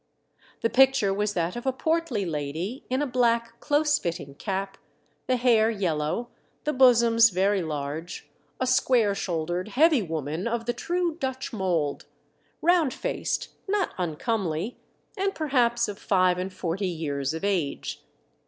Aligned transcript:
The 0.61 0.69
picture 0.71 1.13
was 1.13 1.35
that 1.35 1.55
of 1.55 1.67
a 1.67 1.71
portly 1.71 2.25
lady 2.25 2.85
in 2.89 3.03
a 3.03 3.05
black 3.05 3.59
close 3.59 3.99
fitting 3.99 4.33
cap, 4.33 4.79
the 5.27 5.35
hair 5.37 5.69
yellow, 5.69 6.29
the 6.63 6.73
bosoms 6.73 7.29
very 7.29 7.61
large, 7.61 8.27
a 8.59 8.65
square 8.65 9.13
shouldered 9.13 9.67
heavy 9.67 10.01
woman 10.01 10.47
of 10.47 10.65
the 10.65 10.73
true 10.73 11.17
Dutch 11.19 11.53
mould, 11.53 12.07
round 12.63 12.95
faced, 12.95 13.49
not 13.67 13.93
uncomely, 13.99 14.75
and 15.15 15.35
perhaps 15.35 15.87
of 15.87 15.99
five 15.99 16.39
and 16.39 16.51
forty 16.51 16.87
years 16.87 17.35
of 17.35 17.43
age. 17.43 18.01